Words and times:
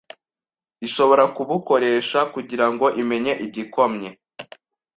ishobora 0.87 1.23
kubukoresha 1.35 2.19
kugira 2.33 2.65
ngo 2.71 2.85
imenye 3.01 3.33
igikomye 3.45 4.09